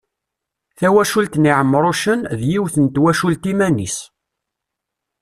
[0.77, 3.97] Tawacult n Iɛemrucen, d yiwet n twacult iman-is.